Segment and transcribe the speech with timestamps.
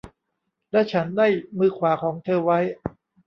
[0.71, 1.27] และฉันได้
[1.57, 2.59] มือขวาของเธอไว้